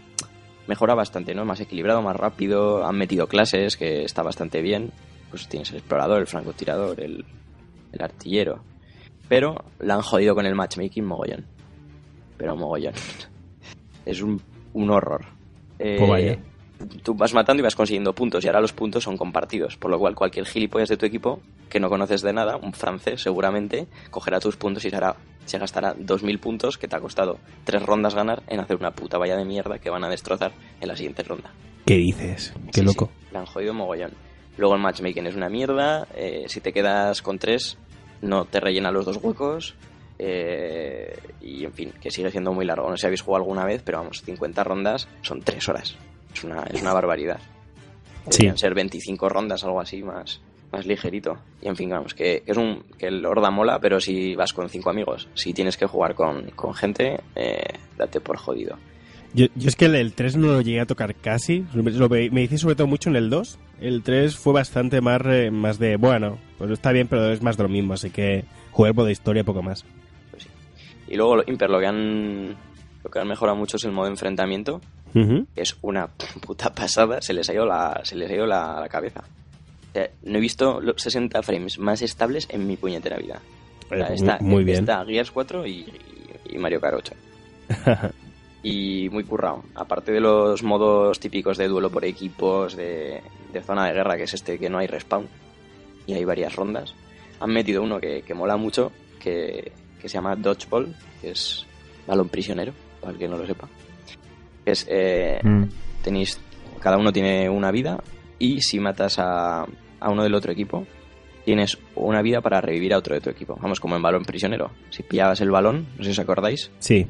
mejora 0.67 0.95
bastante, 0.95 1.35
¿no? 1.35 1.45
Más 1.45 1.59
equilibrado, 1.59 2.01
más 2.01 2.15
rápido, 2.15 2.85
han 2.85 2.97
metido 2.97 3.27
clases 3.27 3.77
que 3.77 4.03
está 4.03 4.23
bastante 4.23 4.61
bien, 4.61 4.91
pues 5.29 5.47
tienes 5.47 5.69
el 5.69 5.77
explorador, 5.77 6.19
el 6.21 6.27
francotirador, 6.27 6.99
el, 6.99 7.23
el 7.91 8.01
artillero, 8.01 8.63
pero 9.29 9.63
la 9.79 9.93
han 9.95 10.01
jodido 10.01 10.33
con 10.33 10.47
el 10.47 10.55
matchmaking 10.55 11.05
mogollón, 11.05 11.45
pero 12.37 12.55
mogollón. 12.55 12.93
Es 14.05 14.21
un, 14.21 14.41
un 14.73 14.89
horror. 14.91 15.25
Eh, 15.79 15.95
Pues 15.97 16.09
vaya. 16.09 16.37
tú 17.03 17.13
vas 17.15 17.33
matando 17.33 17.61
y 17.61 17.63
vas 17.63 17.75
consiguiendo 17.75 18.13
puntos 18.13 18.43
y 18.43 18.47
ahora 18.47 18.61
los 18.61 18.73
puntos 18.73 19.03
son 19.03 19.17
compartidos, 19.17 19.77
por 19.77 19.91
lo 19.91 19.97
cual 19.99 20.15
cualquier 20.15 20.45
gilipollas 20.45 20.89
de 20.89 20.97
tu 20.97 21.05
equipo 21.05 21.39
que 21.69 21.79
no 21.79 21.89
conoces 21.89 22.21
de 22.21 22.31
nada, 22.33 22.57
un 22.57 22.73
francés 22.73 23.21
seguramente, 23.21 23.87
cogerá 24.11 24.39
tus 24.39 24.55
puntos 24.55 24.85
y 24.85 24.89
se, 24.89 24.95
hará, 24.95 25.15
se 25.45 25.57
gastará 25.57 25.95
2.000 25.95 26.39
puntos 26.39 26.77
que 26.77 26.87
te 26.87 26.95
ha 26.95 26.99
costado 27.01 27.39
tres 27.63 27.81
rondas 27.83 28.15
ganar 28.15 28.43
en 28.47 28.59
hacer 28.59 28.77
una 28.77 28.91
puta 28.91 29.17
valla 29.17 29.35
de 29.35 29.43
mierda 29.45 29.79
que 29.79 29.89
van 29.89 30.03
a 30.03 30.09
destrozar 30.09 30.51
en 30.79 30.87
la 30.87 30.95
siguiente 30.95 31.23
ronda. 31.23 31.51
¿Qué 31.85 31.95
dices? 31.95 32.53
Qué 32.71 32.79
Sí, 32.81 32.85
loco. 32.85 33.09
sí, 33.19 33.27
la 33.33 33.39
han 33.39 33.45
jodido 33.45 33.73
mogollón. 33.73 34.11
Luego 34.57 34.75
el 34.75 34.81
matchmaking 34.81 35.25
es 35.27 35.35
una 35.35 35.49
mierda, 35.49 36.07
eh, 36.15 36.45
si 36.47 36.61
te 36.61 36.71
quedas 36.71 37.21
con 37.21 37.39
tres 37.39 37.77
no 38.21 38.45
te 38.45 38.59
rellena 38.61 38.91
los 38.91 39.05
dos 39.05 39.17
huecos 39.21 39.75
eh, 40.19 41.17
y 41.41 41.65
en 41.65 41.73
fin, 41.73 41.91
que 42.01 42.11
sigue 42.11 42.31
siendo 42.31 42.53
muy 42.53 42.65
largo. 42.65 42.89
No 42.89 42.95
sé 42.97 43.01
si 43.01 43.05
habéis 43.07 43.21
jugado 43.21 43.43
alguna 43.43 43.65
vez, 43.65 43.81
pero 43.83 43.99
vamos, 43.99 44.21
50 44.23 44.63
rondas 44.63 45.07
son 45.21 45.41
tres 45.41 45.67
horas. 45.69 45.95
Es 46.33 46.43
una, 46.43 46.63
es 46.63 46.81
una 46.81 46.93
barbaridad. 46.93 47.39
Sí. 48.29 48.49
Ser 48.55 48.73
25 48.73 49.29
rondas, 49.29 49.63
algo 49.63 49.79
así, 49.79 50.01
más, 50.01 50.41
más 50.71 50.85
ligerito. 50.85 51.37
Y 51.61 51.67
en 51.67 51.75
fin, 51.75 51.89
vamos, 51.89 52.13
que, 52.13 52.41
que 52.45 52.51
es 52.51 52.57
un 52.57 52.83
que 52.97 53.07
el 53.07 53.25
Horda 53.25 53.51
mola, 53.51 53.79
pero 53.79 53.99
si 53.99 54.35
vas 54.35 54.51
con 54.53 54.67
cinco 54.69 54.89
amigos. 54.89 55.27
Si 55.35 55.53
tienes 55.53 55.77
que 55.77 55.85
jugar 55.85 56.15
con, 56.15 56.49
con 56.51 56.73
gente, 56.73 57.19
eh, 57.35 57.63
date 57.97 58.19
por 58.21 58.37
jodido. 58.37 58.77
Yo, 59.33 59.47
yo 59.55 59.67
es 59.67 59.75
que 59.75 59.85
el, 59.85 59.95
el 59.95 60.13
3 60.13 60.37
no 60.37 60.47
lo 60.47 60.61
llegué 60.61 60.79
a 60.79 60.85
tocar 60.85 61.13
casi. 61.13 61.65
Lo 61.73 62.07
ve- 62.09 62.29
me 62.31 62.41
hice 62.41 62.57
sobre 62.57 62.75
todo 62.75 62.87
mucho 62.87 63.09
en 63.09 63.17
el 63.17 63.29
2. 63.29 63.59
El 63.81 64.01
3 64.01 64.35
fue 64.37 64.53
bastante 64.53 65.01
más, 65.01 65.21
eh, 65.25 65.51
más 65.51 65.77
de, 65.77 65.97
bueno, 65.97 66.37
pues 66.57 66.71
está 66.71 66.91
bien, 66.93 67.07
pero 67.09 67.29
es 67.31 67.41
más 67.41 67.57
de 67.57 67.63
lo 67.63 67.69
mismo. 67.69 67.93
Así 67.93 68.09
que 68.11 68.45
jugué 68.71 68.93
por 68.93 69.05
de 69.05 69.11
historia 69.11 69.43
poco 69.43 69.61
más. 69.61 69.83
Y 71.07 71.15
luego, 71.15 71.43
Imper, 71.47 71.69
lo 71.69 71.79
que 71.79 71.85
han, 71.87 72.55
lo 73.03 73.09
que 73.11 73.19
han 73.19 73.27
mejorado 73.27 73.57
mucho 73.57 73.77
es 73.77 73.83
el 73.83 73.91
modo 73.91 74.07
enfrentamiento. 74.07 74.81
Que 75.53 75.61
es 75.61 75.77
una 75.81 76.07
puta 76.41 76.73
pasada, 76.73 77.21
se 77.21 77.33
les 77.33 77.49
ha 77.49 77.53
ido 77.53 77.65
la, 77.65 78.01
se 78.03 78.15
les 78.15 78.29
ha 78.29 78.33
ido 78.33 78.45
la, 78.45 78.79
la 78.81 78.89
cabeza. 78.89 79.21
O 79.21 79.93
sea, 79.93 80.09
no 80.23 80.37
he 80.37 80.41
visto 80.41 80.81
los 80.81 81.01
60 81.01 81.41
frames 81.41 81.79
más 81.79 82.01
estables 82.01 82.47
en 82.51 82.67
mi 82.67 82.75
puñetera 82.75 83.15
vida. 83.17 83.39
O 83.85 83.95
sea, 83.95 84.07
Eh, 84.09 84.13
está, 84.15 84.37
muy 84.41 84.63
bien. 84.65 84.79
Está 84.79 85.05
Gears 85.05 85.31
4 85.31 85.65
y, 85.67 85.71
y- 85.71 86.55
y 86.55 86.57
Mario 86.57 86.81
Kart 86.81 86.95
8. 86.97 87.13
y 88.63 89.09
muy 89.11 89.23
currado. 89.23 89.63
Aparte 89.75 90.11
de 90.11 90.19
los 90.19 90.63
modos 90.63 91.19
típicos 91.19 91.57
de 91.57 91.67
duelo 91.67 91.89
por 91.89 92.03
equipos, 92.05 92.75
de, 92.75 93.21
de 93.53 93.61
zona 93.61 93.85
de 93.87 93.93
guerra, 93.93 94.17
que 94.17 94.23
es 94.23 94.33
este 94.33 94.57
que 94.59 94.69
no 94.69 94.79
hay 94.79 94.87
respawn, 94.87 95.27
y 96.07 96.13
hay 96.13 96.25
varias 96.25 96.55
rondas, 96.55 96.93
han 97.39 97.51
metido 97.51 97.81
uno 97.83 97.99
que, 97.99 98.21
que 98.23 98.33
mola 98.33 98.57
mucho, 98.57 98.91
que, 99.19 99.71
que 100.01 100.09
se 100.09 100.15
llama 100.15 100.35
Dodgeball, 100.35 100.95
que 101.21 101.31
es 101.31 101.65
balón 102.07 102.29
prisionero, 102.29 102.73
para 103.01 103.13
el 103.13 103.19
que 103.19 103.27
no 103.27 103.37
lo 103.37 103.45
sepa. 103.47 103.67
Es, 104.65 104.85
eh, 104.89 105.39
Mm. 105.43 105.63
tenéis, 106.03 106.39
cada 106.79 106.97
uno 106.97 107.11
tiene 107.11 107.49
una 107.49 107.71
vida, 107.71 108.01
y 108.39 108.61
si 108.61 108.79
matas 108.79 109.17
a, 109.19 109.63
a 109.99 110.09
uno 110.09 110.23
del 110.23 110.33
otro 110.35 110.51
equipo, 110.51 110.85
tienes 111.45 111.77
una 111.95 112.21
vida 112.21 112.41
para 112.41 112.59
revivir 112.61 112.93
a 112.93 112.97
otro 112.97 113.13
de 113.15 113.21
tu 113.21 113.29
equipo. 113.29 113.57
Vamos, 113.61 113.79
como 113.79 113.95
en 113.95 114.01
balón 114.01 114.25
prisionero. 114.25 114.71
Si 114.89 115.03
pillabas 115.03 115.41
el 115.41 115.51
balón, 115.51 115.85
no 115.97 116.03
sé 116.03 116.05
si 116.05 116.09
os 116.11 116.19
acordáis, 116.19 116.71
Sí, 116.79 117.05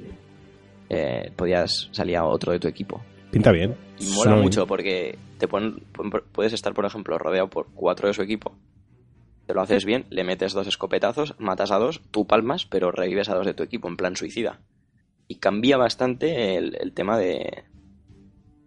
eh, 0.90 1.32
podías 1.36 1.90
salir 1.92 2.18
a 2.18 2.26
otro 2.26 2.52
de 2.52 2.60
tu 2.60 2.68
equipo. 2.68 3.02
pinta 3.32 3.52
bien. 3.52 3.76
Y 4.00 4.06
mola 4.08 4.16
Suena 4.24 4.36
mucho 4.42 4.62
bien. 4.62 4.68
porque 4.68 5.18
te 5.38 5.48
ponen, 5.48 5.76
pu- 5.94 6.24
puedes 6.32 6.54
estar, 6.54 6.74
por 6.74 6.86
ejemplo, 6.86 7.18
rodeado 7.18 7.50
por 7.50 7.68
cuatro 7.74 8.08
de 8.08 8.14
su 8.14 8.22
equipo. 8.22 8.54
Te 9.46 9.54
lo 9.54 9.62
haces 9.62 9.86
bien, 9.86 10.06
le 10.10 10.24
metes 10.24 10.54
dos 10.54 10.68
escopetazos, 10.68 11.36
matas 11.40 11.72
a 11.72 11.78
dos, 11.78 12.02
tú 12.12 12.26
palmas, 12.26 12.66
pero 12.66 12.92
revives 12.92 13.30
a 13.30 13.36
dos 13.36 13.46
de 13.46 13.54
tu 13.54 13.64
equipo 13.64 13.88
en 13.88 13.96
plan 13.98 14.16
suicida. 14.16 14.60
Y 15.28 15.36
cambia 15.36 15.78
bastante 15.78 16.56
el, 16.56 16.76
el 16.80 16.94
tema 16.94 17.18
de, 17.18 17.64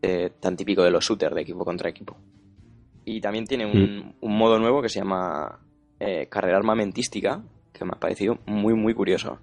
de- 0.02 0.30
tan 0.40 0.56
típico 0.56 0.82
de 0.82 0.90
los 0.90 1.04
shooters 1.04 1.34
de 1.34 1.42
equipo 1.42 1.64
contra 1.64 1.90
equipo. 1.90 2.16
Y 3.04 3.20
también 3.20 3.46
tiene 3.46 3.66
un, 3.66 4.14
un 4.20 4.36
modo 4.38 4.58
nuevo 4.58 4.82
que 4.82 4.88
se 4.88 5.00
llama 5.00 5.60
eh, 5.98 6.28
carrera 6.30 6.58
armamentística, 6.58 7.42
que 7.72 7.84
me 7.84 7.92
ha 7.94 7.98
parecido 8.00 8.38
muy, 8.46 8.74
muy 8.74 8.94
curioso. 8.94 9.38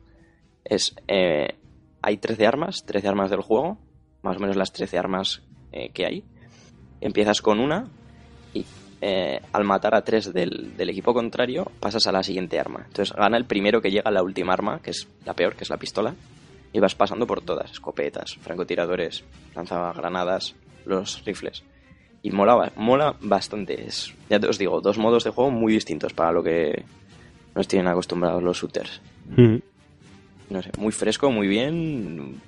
Es, 0.63 0.95
eh, 1.07 1.55
hay 2.01 2.17
13 2.17 2.47
armas, 2.47 2.85
13 2.85 3.07
armas 3.07 3.29
del 3.29 3.41
juego, 3.41 3.77
más 4.21 4.37
o 4.37 4.39
menos 4.39 4.55
las 4.55 4.71
13 4.71 4.97
armas 4.97 5.41
eh, 5.71 5.89
que 5.93 6.05
hay. 6.05 6.23
Empiezas 7.01 7.41
con 7.41 7.59
una 7.59 7.87
y 8.53 8.65
eh, 9.07 9.39
al 9.53 9.63
matar 9.65 9.93
a 9.93 10.01
tres 10.03 10.33
del, 10.33 10.75
del 10.75 10.89
equipo 10.89 11.13
contrario 11.13 11.71
pasas 11.79 12.07
a 12.07 12.11
la 12.11 12.23
siguiente 12.23 12.59
arma. 12.59 12.85
Entonces 12.87 13.15
gana 13.15 13.37
el 13.37 13.45
primero 13.45 13.79
que 13.79 13.91
llega 13.91 14.09
a 14.09 14.11
la 14.11 14.23
última 14.23 14.53
arma, 14.53 14.79
que 14.81 14.89
es 14.89 15.07
la 15.25 15.35
peor, 15.35 15.55
que 15.55 15.63
es 15.63 15.69
la 15.69 15.77
pistola, 15.77 16.15
y 16.73 16.79
vas 16.79 16.95
pasando 16.95 17.27
por 17.27 17.41
todas, 17.41 17.71
escopetas, 17.71 18.35
francotiradores, 18.41 19.23
lanzagranadas, 19.55 20.55
los 20.85 21.23
rifles. 21.23 21.63
Y 22.23 22.31
mola, 22.31 22.71
mola 22.75 23.15
bastante. 23.21 23.85
Es, 23.85 24.11
ya 24.27 24.39
te 24.39 24.47
os 24.47 24.57
digo, 24.57 24.81
dos 24.81 24.97
modos 24.97 25.23
de 25.23 25.29
juego 25.29 25.51
muy 25.51 25.73
distintos 25.73 26.13
para 26.13 26.31
lo 26.31 26.41
que 26.41 26.83
nos 27.53 27.67
tienen 27.67 27.87
acostumbrados 27.87 28.41
los 28.41 28.57
shooters. 28.57 28.99
Ujú. 29.31 29.61
No 30.49 30.61
sé, 30.63 30.71
muy 30.79 30.91
fresco, 30.91 31.29
muy 31.31 31.47
bien, 31.47 32.41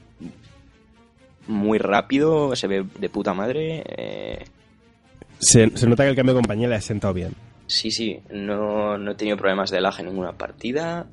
muy 1.47 1.77
rápido, 1.77 2.55
se 2.55 2.67
ve 2.67 2.83
de 2.99 3.09
puta 3.09 3.33
madre. 3.35 3.83
eh, 3.85 4.45
Se, 5.39 5.69
se 5.77 5.87
nota 5.87 6.03
que 6.03 6.09
el 6.09 6.15
cambio 6.15 6.33
de 6.35 6.39
compañía 6.41 6.67
le 6.67 6.75
ha 6.75 6.81
sentado 6.81 7.13
bien. 7.13 7.33
sí, 7.67 7.91
sí, 7.91 8.19
no, 8.31 8.97
no 8.97 9.11
he 9.11 9.15
tenido 9.15 9.37
problemas 9.37 9.69
de 9.71 9.81
lag 9.81 9.99
en 9.99 10.07
ninguna 10.07 10.33
partida. 10.33 11.05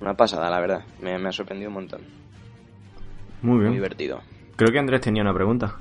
Una 0.00 0.14
pasada, 0.16 0.48
la 0.50 0.60
verdad. 0.60 0.84
Me, 1.00 1.18
me 1.18 1.28
ha 1.28 1.32
sorprendido 1.32 1.68
un 1.70 1.74
montón. 1.74 2.00
Muy 3.42 3.54
Muy 3.54 3.60
bien. 3.62 3.72
divertido. 3.72 4.20
Creo 4.56 4.70
que 4.70 4.78
Andrés 4.78 5.00
tenía 5.00 5.22
una 5.22 5.34
pregunta. 5.34 5.76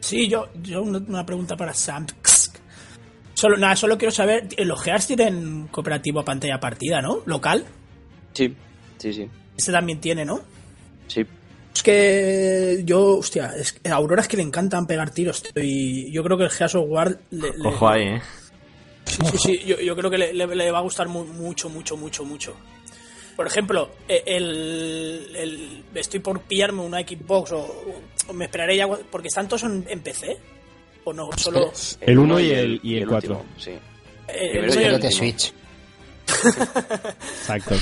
Sí, 0.00 0.28
yo, 0.28 0.48
yo 0.62 0.82
una, 0.82 1.24
pregunta 1.24 1.56
para 1.56 1.72
Sam. 1.72 2.06
Solo, 3.34 3.56
nada, 3.56 3.74
solo 3.76 3.96
quiero 3.98 4.12
saber, 4.12 4.48
los 4.58 4.82
Gears 4.82 5.06
tienen 5.08 5.66
cooperativo 5.68 6.20
a 6.20 6.24
pantalla 6.24 6.60
partida, 6.60 7.00
¿no? 7.02 7.18
Local. 7.26 7.64
Sí, 8.32 8.54
sí, 8.98 9.12
sí. 9.12 9.28
Ese 9.56 9.72
también 9.72 10.00
tiene, 10.00 10.24
¿no? 10.24 10.40
Sí, 11.06 11.24
que 11.84 12.82
yo, 12.84 13.18
hostia, 13.18 13.54
es 13.56 13.74
que 13.74 13.88
a 13.88 13.94
Aurora 13.94 14.22
es 14.22 14.28
que 14.28 14.36
le 14.36 14.42
encantan 14.42 14.86
pegar 14.88 15.10
tiros, 15.10 15.42
tío, 15.42 15.62
y 15.62 16.10
yo 16.10 16.24
creo 16.24 16.36
que 16.36 16.44
el 16.44 16.50
Gears 16.50 16.74
of 16.74 16.86
War 16.88 17.16
le, 17.30 17.50
le- 17.56 17.68
Ojo 17.68 17.88
ahí, 17.88 18.02
¿eh? 18.02 18.22
Sí, 19.04 19.18
sí, 19.30 19.38
sí, 19.38 19.58
yo, 19.66 19.78
yo 19.80 19.94
creo 19.94 20.10
que 20.10 20.18
le, 20.18 20.32
le- 20.34 20.46
le 20.56 20.70
va 20.72 20.78
a 20.78 20.82
gustar 20.82 21.06
mu- 21.08 21.24
mucho, 21.24 21.68
mucho, 21.68 21.96
mucho, 21.96 22.24
mucho. 22.24 22.56
Por 23.36 23.46
ejemplo, 23.46 23.90
e- 24.08 24.22
el, 24.26 25.30
el- 25.36 25.84
estoy 25.94 26.20
por 26.20 26.40
pillarme 26.40 26.80
una 26.82 27.00
Xbox 27.00 27.52
o, 27.52 27.84
o 28.28 28.32
me 28.32 28.46
esperaré 28.46 28.76
ya 28.76 28.88
porque 28.88 29.28
están 29.28 29.46
todos 29.46 29.64
en, 29.64 29.84
en 29.88 30.00
PC 30.00 30.36
o 31.04 31.12
no 31.12 31.28
solo 31.36 31.70
El 32.00 32.18
uno 32.18 32.40
y 32.40 32.50
el- 32.50 32.80
y 32.82 32.96
el 32.96 33.06
cuatro. 33.08 33.36
último, 33.38 33.54
Sí. 33.58 33.70
eh, 34.28 34.50
el 34.54 34.64
uno 34.70 34.74
y 34.74 34.76
y 34.76 34.78
el- 34.78 34.84
el 34.86 34.94
último. 34.94 35.12
Switch. 35.12 35.52
Exacto. 37.40 37.74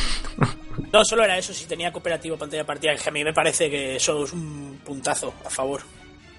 No 0.93 1.05
solo 1.05 1.25
era 1.25 1.37
eso 1.39 1.53
si 1.53 1.67
tenía 1.67 1.93
cooperativo 1.93 2.37
pantalla 2.37 2.65
partida 2.65 2.95
que 2.97 3.09
a 3.09 3.13
mí 3.13 3.23
me 3.25 3.33
parece 3.33 3.71
que 3.71 3.97
eso 3.97 4.25
es 4.25 4.33
un 4.33 4.81
puntazo 4.85 5.33
a 5.45 5.51
favor 5.51 5.83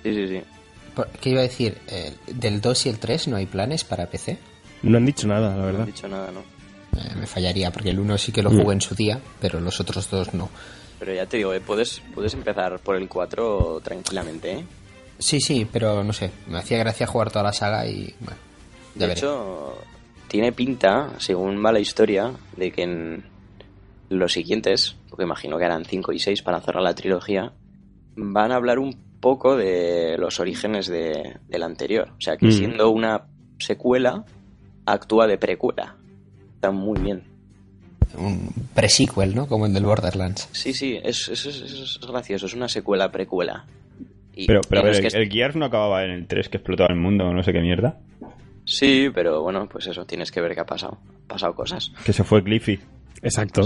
Sí, 0.04 0.14
sí, 0.14 0.28
sí. 0.28 0.42
¿Qué 1.22 1.30
iba 1.30 1.40
a 1.40 1.44
decir? 1.44 1.78
Eh, 1.88 2.14
¿Del 2.28 2.60
2 2.62 2.86
y 2.86 2.90
el 2.90 3.00
3 3.00 3.30
no 3.30 3.38
hay 3.38 3.46
planes 3.46 3.84
para 3.84 4.06
PC? 4.08 4.38
No 4.84 4.98
han 4.98 5.06
dicho 5.06 5.28
nada, 5.28 5.50
la 5.52 5.56
No 5.56 5.64
he 5.64 5.72
verdad. 5.72 5.86
dicho 5.86 6.08
nada, 6.10 6.30
¿no? 6.32 6.42
Eh, 6.42 7.16
me 7.16 7.26
fallaría, 7.26 7.72
porque 7.72 7.90
el 7.90 8.00
1 8.00 8.18
sí 8.18 8.32
que 8.32 8.44
lo 8.44 8.52
Mm. 8.52 8.60
jugué 8.62 8.74
en 8.74 8.82
su 8.82 8.94
día, 8.96 9.20
pero 9.40 9.60
los 9.62 9.80
otros 9.80 10.10
dos 10.12 10.34
no. 10.34 10.50
Pero 11.00 11.14
ya 11.14 11.26
te 11.26 11.38
digo, 11.38 11.54
eh, 11.54 11.62
puedes, 11.62 12.02
puedes 12.14 12.34
empezar 12.34 12.78
por 12.80 12.96
el 12.98 13.08
4 13.08 13.80
tranquilamente, 13.84 14.52
¿eh? 14.52 14.66
Sí, 15.18 15.40
sí, 15.40 15.66
pero 15.72 16.04
no 16.04 16.12
sé. 16.14 16.30
Me 16.48 16.60
hacía 16.60 16.78
gracia 16.80 17.08
jugar 17.08 17.32
toda 17.32 17.44
la 17.46 17.54
saga 17.54 17.88
y 17.88 18.14
bueno, 18.20 18.38
ya 18.96 19.00
De 19.02 19.08
veré. 19.08 19.20
hecho, 19.20 19.78
tiene 20.28 20.52
pinta, 20.52 21.14
según 21.18 21.64
va 21.66 21.72
la 21.72 21.80
historia, 21.80 22.32
de 22.58 22.72
que 22.72 22.84
en 22.84 23.24
los 24.20 24.34
siguientes, 24.34 24.96
porque 25.10 25.24
imagino 25.24 25.58
que 25.58 25.66
eran 25.66 25.86
5 25.86 26.12
y 26.14 26.20
6 26.20 26.42
para 26.42 26.62
cerrar 26.62 26.84
la 26.84 26.96
trilogía, 26.96 27.54
van 28.16 28.52
a 28.52 28.56
hablar 28.56 28.80
un 28.80 28.96
poco 29.20 29.56
de 29.56 30.18
los 30.18 30.40
orígenes 30.40 30.88
de, 30.88 31.38
del 31.48 31.64
anterior. 31.64 32.10
O 32.18 32.22
sea, 32.22 32.38
que 32.38 32.48
Mm. 32.48 32.52
siendo 32.52 32.90
una 32.90 33.24
secuela, 33.60 34.26
actúa 34.86 35.28
de 35.28 35.38
precuela. 35.38 35.96
Está 36.56 36.72
muy 36.72 37.00
bien. 37.00 37.24
Un 38.18 38.54
pre-sequel, 38.76 39.34
¿no? 39.34 39.48
Como 39.48 39.66
el 39.66 39.74
del 39.74 39.86
Borderlands. 39.86 40.48
Sí, 40.52 40.74
sí, 40.74 41.00
es, 41.04 41.30
es, 41.30 41.46
es- 41.46 41.62
es 41.64 42.00
gracioso, 42.08 42.46
es 42.46 42.54
una 42.54 42.68
secuela 42.68 43.12
precuela. 43.12 43.66
Y- 44.36 44.46
Pero, 44.46 44.62
pero 44.68 44.82
a 44.82 44.84
ver, 44.86 44.94
es 44.94 45.02
que 45.02 45.08
el, 45.18 45.24
el 45.24 45.32
Gears 45.32 45.56
no 45.56 45.66
acababa 45.66 46.04
en 46.04 46.12
el 46.12 46.28
3 46.28 46.50
que 46.50 46.58
explotaba 46.58 46.94
el 46.94 47.00
mundo 47.00 47.26
o 47.26 47.34
no 47.34 47.42
sé 47.44 47.52
qué 47.54 47.62
mierda. 47.62 48.00
Sí, 48.66 49.10
pero 49.14 49.42
bueno, 49.42 49.68
pues 49.68 49.88
eso, 49.88 50.06
tienes 50.06 50.32
que 50.32 50.42
ver 50.42 50.54
qué 50.54 50.62
ha 50.62 50.66
pasado. 50.66 50.98
Han 51.22 51.28
pasado 51.28 51.54
cosas. 51.56 51.92
Que 52.06 52.14
se 52.14 52.24
fue 52.24 52.44
Cliffy. 52.44 52.80
Exacto. 53.22 53.62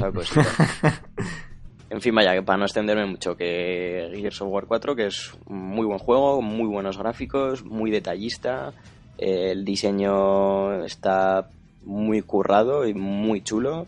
en 1.89 2.01
fin, 2.01 2.13
vaya, 2.13 2.33
que 2.33 2.43
para 2.43 2.57
no 2.57 2.65
extenderme 2.65 3.05
mucho, 3.05 3.35
que 3.35 4.11
Gears 4.13 4.41
of 4.41 4.49
War 4.51 4.65
4, 4.65 4.95
que 4.95 5.07
es 5.07 5.31
un 5.45 5.59
muy 5.59 5.85
buen 5.85 5.99
juego, 5.99 6.41
muy 6.41 6.67
buenos 6.67 6.97
gráficos, 6.97 7.63
muy 7.63 7.91
detallista, 7.91 8.73
eh, 9.17 9.51
el 9.51 9.65
diseño 9.65 10.83
está 10.83 11.49
muy 11.85 12.21
currado 12.21 12.87
y 12.87 12.93
muy 12.93 13.41
chulo, 13.41 13.87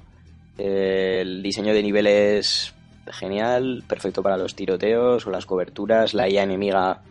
eh, 0.58 1.20
el 1.22 1.44
diseño 1.44 1.74
de 1.74 1.84
niveles 1.84 2.74
genial, 3.08 3.84
perfecto 3.88 4.22
para 4.22 4.38
los 4.38 4.56
tiroteos 4.56 5.26
o 5.26 5.32
las 5.32 5.46
coberturas, 5.46 6.14
la 6.14 6.30
IA 6.30 6.44
enemiga 6.44 7.02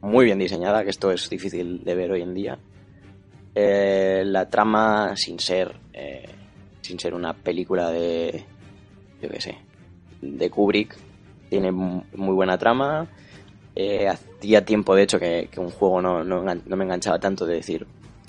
muy 0.00 0.26
bien 0.26 0.38
diseñada, 0.38 0.84
que 0.84 0.90
esto 0.90 1.10
es 1.10 1.28
difícil 1.28 1.82
de 1.82 1.94
ver 1.94 2.12
hoy 2.12 2.22
en 2.22 2.34
día. 2.34 2.58
Eh, 3.54 4.22
la 4.26 4.48
trama 4.48 5.16
sin 5.16 5.40
ser 5.40 5.74
sin 6.86 6.98
ser 7.00 7.14
una 7.14 7.32
película 7.34 7.90
de 7.90 8.44
yo 9.20 9.28
qué 9.28 9.40
sé 9.40 9.58
de 10.20 10.48
Kubrick. 10.50 10.96
Tiene 11.50 11.70
mu- 11.72 12.02
muy 12.14 12.34
buena 12.34 12.58
trama. 12.58 13.06
Eh, 13.74 14.08
hacía 14.08 14.64
tiempo 14.64 14.94
de 14.94 15.02
hecho 15.02 15.18
que, 15.18 15.48
un 15.58 15.70
juego 15.70 16.00
no, 16.00 16.24
no, 16.24 16.42
me 16.76 16.84
enganchaba 16.84 17.18
tanto 17.18 17.44
de 17.44 17.56
decir 17.56 17.86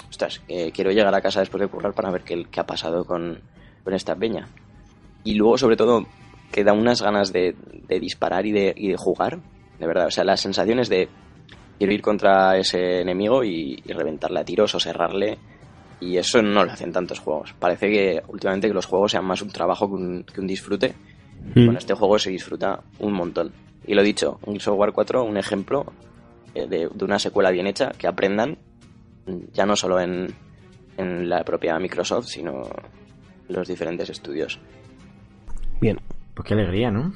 ostras 0.09 0.41
quiero 0.73 0.91
llegar 0.91 1.13
a 1.15 1.21
casa 1.21 1.39
después 1.39 1.61
de 1.61 1.67
currar 1.67 1.93
para 1.93 2.11
ver 2.11 2.23
qué, 2.23 2.45
qué 2.51 2.59
ha 2.59 2.65
pasado 2.65 3.05
con, 3.05 3.39
con 3.83 3.93
esta 3.93 4.15
peña 4.15 4.47
y 5.23 5.35
luego 5.35 5.57
sobre 5.57 5.77
todo 5.77 6.05
que 6.51 6.63
da 6.63 6.73
unas 6.73 7.01
ganas 7.01 7.31
de, 7.33 7.55
de 7.87 7.99
disparar 7.99 8.45
y 8.45 8.51
de, 8.51 8.73
y 8.75 8.87
de 8.89 8.97
jugar 8.97 9.39
de 9.79 9.87
verdad. 9.87 10.07
O 10.07 10.11
sea 10.11 10.23
las 10.23 10.41
sensaciones 10.41 10.89
de 10.89 11.07
quiero 11.77 11.93
ir 11.93 12.01
contra 12.01 12.57
ese 12.57 13.01
enemigo 13.01 13.43
y, 13.43 13.81
y 13.85 13.93
reventarle 13.93 14.39
a 14.39 14.45
tiros 14.45 14.73
o 14.75 14.79
cerrarle. 14.79 15.37
Y 16.00 16.18
eso 16.18 16.42
no 16.42 16.63
lo 16.63 16.72
hacen 16.72 16.92
tantos 16.92 17.20
juegos. 17.20 17.54
Parece 17.58 17.89
que 17.89 18.22
últimamente 18.27 18.68
que 18.68 18.74
los 18.74 18.86
juegos 18.86 19.12
sean 19.12 19.25
más 19.25 19.42
un 19.42 19.50
trabajo 19.50 19.88
que 19.88 19.94
un, 19.96 20.24
que 20.24 20.39
un 20.42 20.48
disfrute. 20.48 20.94
Mm. 21.56 21.66
Con 21.66 21.77
este 21.77 21.94
juego 21.94 22.20
se 22.20 22.30
disfruta 22.30 22.82
un 23.00 23.13
montón. 23.13 23.51
Y 23.86 23.94
lo 23.96 24.04
dicho, 24.04 24.39
un 24.46 24.60
Software 24.60 24.92
4, 24.92 25.24
un 25.24 25.38
ejemplo 25.38 25.86
eh, 26.54 26.68
de, 26.68 26.89
de 26.94 27.06
una 27.06 27.18
secuela 27.20 27.50
bien 27.51 27.68
hecha, 27.68 27.92
que 27.98 28.08
aprendan 28.08 28.58
mm, 29.25 29.38
ya 29.54 29.66
no 29.66 29.75
solo 29.75 30.00
en, 30.00 30.27
en 30.98 31.30
la 31.30 31.44
propia 31.44 31.80
Microsoft, 31.80 32.27
sino 32.27 32.63
en 33.50 33.56
los 33.56 33.68
diferentes 33.68 34.10
estudios. 34.10 34.60
Bien. 35.82 35.98
Pues 36.34 36.48
qué 36.48 36.54
alegría, 36.54 36.92
¿no? 36.92 37.13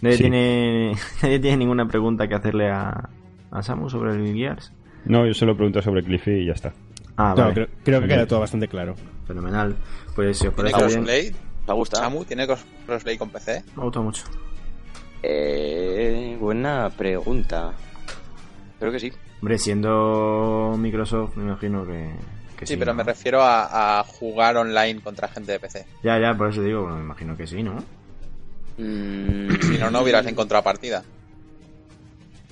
Nadie, 0.00 0.16
Sí. 0.16 0.22
tiene, 0.24 0.92
nadie 1.22 1.38
tiene 1.38 1.56
ninguna 1.58 1.86
pregunta 1.86 2.26
que 2.26 2.34
hacerle 2.34 2.68
a, 2.70 3.10
a 3.50 3.62
Samu 3.62 3.88
sobre 3.88 4.12
el 4.12 4.34
Gears? 4.34 4.72
No, 5.04 5.26
yo 5.26 5.34
solo 5.34 5.54
pregunto 5.56 5.80
sobre 5.82 6.02
Cliffy 6.02 6.42
y 6.42 6.46
ya 6.46 6.52
está. 6.52 6.72
Ah, 7.18 7.34
No, 7.36 7.42
vale. 7.42 7.54
creo, 7.54 7.66
creo 7.84 8.00
que 8.00 8.08
queda 8.08 8.26
todo 8.26 8.40
bastante 8.40 8.68
claro. 8.68 8.94
Fenomenal. 9.26 9.76
Pues 10.14 10.38
si 10.38 10.46
os 10.46 10.54
¿Tiene 10.54 10.70
parece 10.70 10.86
bien, 10.86 11.04
crossplay? 11.04 11.34
¿Te 11.66 11.72
gusta? 11.74 11.96
¿Samu 11.98 12.24
tiene 12.24 12.46
crossplay 12.86 13.18
con 13.18 13.28
PC? 13.30 13.62
me 13.76 13.82
ha 13.82 13.84
gustado 13.84 14.04
mucho. 14.04 14.24
Eh, 15.22 16.36
buena 16.40 16.88
pregunta. 16.96 17.72
Creo 18.78 18.92
que 18.92 19.00
sí. 19.00 19.12
Hombre, 19.42 19.58
siendo 19.58 20.76
Microsoft, 20.78 21.36
me 21.36 21.42
imagino 21.44 21.84
que, 21.84 22.10
que 22.56 22.66
Sí, 22.66 22.74
sí. 22.74 22.76
pero 22.78 22.92
¿no? 22.92 22.98
me 22.98 23.02
refiero 23.04 23.42
a, 23.42 23.98
a 24.00 24.04
jugar 24.04 24.56
online 24.56 25.00
contra 25.00 25.28
gente 25.28 25.52
de 25.52 25.60
PC. 25.60 25.86
Ya, 26.04 26.18
ya, 26.18 26.34
por 26.34 26.48
eso 26.50 26.62
digo, 26.62 26.86
me 26.86 27.00
imagino 27.00 27.36
que 27.36 27.46
sí, 27.46 27.62
¿no? 27.62 27.74
Mm, 28.78 29.60
Si 29.60 29.76
no, 29.78 29.90
no 29.90 30.02
hubieras 30.02 30.24
encontrado 30.26 30.62
partida. 30.62 31.02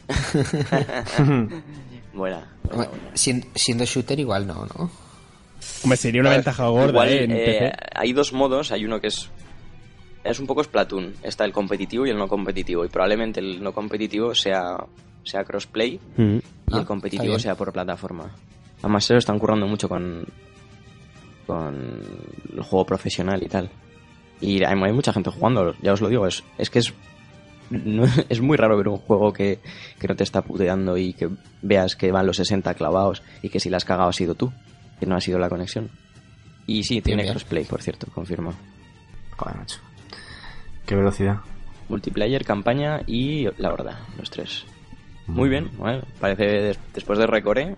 buena. 2.16 2.50
siendo 3.14 3.84
shooter 3.84 4.18
igual 4.18 4.46
no, 4.46 4.66
¿no? 4.66 4.90
Hombre, 5.82 5.96
sería 5.96 6.20
una 6.20 6.30
ventaja 6.30 6.66
gorda, 6.68 6.88
Igual, 6.90 7.08
¿eh? 7.08 7.24
En 7.24 7.30
eh, 7.32 7.44
PC. 7.44 7.72
hay 7.94 8.12
dos 8.12 8.32
modos. 8.32 8.72
Hay 8.72 8.84
uno 8.84 9.00
que 9.00 9.08
es. 9.08 9.30
Es 10.24 10.38
un 10.40 10.46
poco 10.46 10.62
Splatoon. 10.64 11.14
Está 11.22 11.44
el 11.44 11.52
competitivo 11.52 12.06
y 12.06 12.10
el 12.10 12.18
no 12.18 12.28
competitivo. 12.28 12.84
Y 12.84 12.88
probablemente 12.88 13.40
el 13.40 13.62
no 13.62 13.72
competitivo 13.72 14.34
sea, 14.34 14.76
sea 15.24 15.44
crossplay 15.44 16.00
Mm. 16.16 16.36
y 16.36 16.42
Ah, 16.72 16.78
el 16.80 16.84
competitivo 16.84 17.22
está 17.24 17.36
bien. 17.36 17.40
sea 17.40 17.54
por 17.54 17.72
plataforma. 17.72 18.30
Además, 18.80 19.04
se 19.04 19.12
lo 19.14 19.18
están 19.18 19.38
currando 19.38 19.66
mucho 19.66 19.88
con, 19.88 20.26
con 21.46 22.02
el 22.54 22.62
juego 22.62 22.84
profesional 22.84 23.42
y 23.42 23.48
tal. 23.48 23.70
Y 24.40 24.62
hay, 24.64 24.74
hay 24.80 24.92
mucha 24.92 25.12
gente 25.12 25.30
jugando, 25.30 25.74
ya 25.80 25.92
os 25.92 26.00
lo 26.00 26.08
digo. 26.08 26.26
Es, 26.26 26.42
es 26.58 26.70
que 26.70 26.80
es, 26.80 26.92
no- 27.70 28.04
es 28.28 28.40
muy 28.40 28.56
raro 28.56 28.76
ver 28.76 28.88
un 28.88 28.98
juego 28.98 29.32
que, 29.32 29.60
que 29.98 30.08
no 30.08 30.16
te 30.16 30.24
está 30.24 30.42
puteando 30.42 30.96
y 30.96 31.12
que 31.12 31.28
veas 31.62 31.96
que 31.96 32.10
van 32.12 32.26
los 32.26 32.36
60 32.36 32.74
clavados 32.74 33.22
y 33.42 33.48
que 33.48 33.60
si 33.60 33.70
la 33.70 33.76
has 33.78 33.84
cagado 33.84 34.08
ha 34.08 34.12
sido 34.12 34.34
tú, 34.34 34.52
que 35.00 35.06
no 35.06 35.16
ha 35.16 35.20
sido 35.20 35.38
la 35.38 35.48
conexión. 35.48 35.90
Y 36.66 36.82
sí, 36.84 37.00
tiene 37.00 37.22
bien. 37.22 37.32
crossplay, 37.34 37.64
por 37.64 37.80
cierto, 37.82 38.06
confirmo. 38.12 38.52
Joder, 39.36 39.56
macho. 39.56 39.78
Qué 40.84 40.96
velocidad. 40.96 41.38
Multiplayer, 41.88 42.44
campaña 42.44 43.00
y 43.06 43.46
la 43.58 43.72
horda, 43.72 44.00
los 44.18 44.30
tres. 44.30 44.64
Muy 45.28 45.48
bien, 45.48 45.70
bueno, 45.76 46.02
parece 46.20 46.44
des- 46.44 46.78
después 46.94 47.18
de 47.18 47.26
Recore 47.26 47.76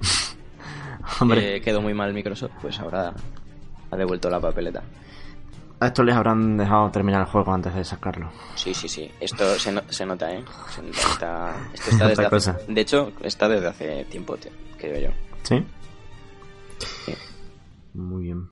Hombre, 1.20 1.54
que 1.54 1.60
quedó 1.60 1.80
muy 1.82 1.94
mal 1.94 2.12
Microsoft, 2.14 2.52
pues 2.62 2.78
ahora 2.80 3.12
ha 3.90 3.96
devuelto 3.96 4.30
la 4.30 4.40
papeleta. 4.40 4.82
A 5.80 5.86
estos 5.86 6.04
les 6.04 6.14
habrán 6.14 6.56
dejado 6.58 6.90
terminar 6.90 7.22
el 7.22 7.26
juego 7.26 7.52
antes 7.52 7.74
de 7.74 7.84
sacarlo. 7.84 8.30
Sí, 8.54 8.74
sí, 8.74 8.88
sí. 8.88 9.10
Esto 9.18 9.58
se, 9.58 9.72
no- 9.72 9.82
se 9.88 10.04
nota, 10.06 10.32
¿eh? 10.32 10.44
Se 10.74 10.82
nota, 10.82 11.54
esto 11.72 11.90
está 11.90 12.08
desde 12.08 12.26
hace, 12.26 12.72
de 12.72 12.80
hecho, 12.80 13.12
está 13.22 13.48
desde 13.48 13.66
hace 13.68 14.04
tiempo, 14.04 14.36
creo 14.78 15.00
yo. 15.00 15.14
¿Sí? 15.42 15.64
Sí. 17.06 17.14
Muy 17.94 18.24
bien. 18.24 18.48